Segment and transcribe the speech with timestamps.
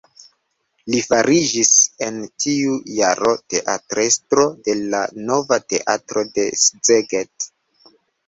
[0.91, 1.73] Li fariĝis
[2.05, 2.15] en
[2.45, 7.49] tiu jaro teatrestro de la nova teatro de Szeged.